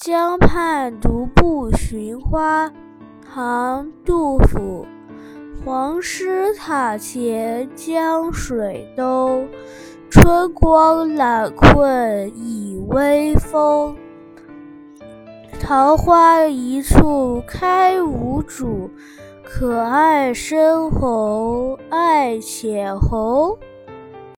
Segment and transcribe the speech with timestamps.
[0.00, 2.72] 江畔独步寻花
[3.22, 4.86] 唐杜甫
[5.62, 9.46] 黄师塔前江水东
[10.08, 13.94] 春光懒困倚微风。
[15.60, 18.90] 桃花一簇开无主
[19.44, 23.58] 可爱深红爱浅红。